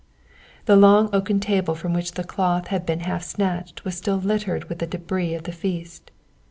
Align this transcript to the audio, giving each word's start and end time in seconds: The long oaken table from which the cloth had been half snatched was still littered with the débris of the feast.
The 0.65 0.75
long 0.75 1.11
oaken 1.13 1.39
table 1.39 1.75
from 1.75 1.93
which 1.93 2.13
the 2.13 2.23
cloth 2.23 2.69
had 2.69 2.87
been 2.87 3.01
half 3.01 3.21
snatched 3.21 3.85
was 3.85 3.95
still 3.95 4.17
littered 4.17 4.67
with 4.67 4.79
the 4.79 4.87
débris 4.87 5.37
of 5.37 5.43
the 5.43 5.51
feast. 5.51 6.09